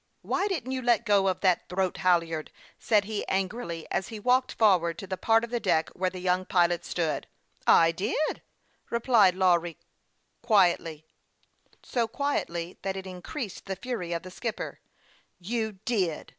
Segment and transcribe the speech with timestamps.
[0.23, 2.49] "Why didn't you let go that throat halyard?"
[2.89, 6.17] said he, angrily, as he walked forward to the part of the deck where the
[6.17, 7.27] young pilot stood."
[7.83, 8.41] I did,"
[8.89, 9.77] replied Lawry,
[10.41, 11.05] quietly
[11.83, 14.79] so quietly that it increased the fury of the skipper."
[15.51, 16.29] You did